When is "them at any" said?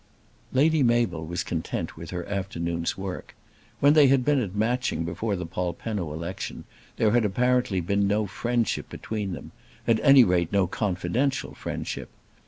9.33-10.23